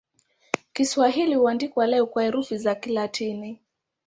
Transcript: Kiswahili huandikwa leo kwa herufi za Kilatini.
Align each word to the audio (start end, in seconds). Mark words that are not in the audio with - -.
Kiswahili 0.73 1.35
huandikwa 1.35 1.87
leo 1.87 2.05
kwa 2.05 2.23
herufi 2.23 2.57
za 2.57 2.75
Kilatini. 2.75 3.59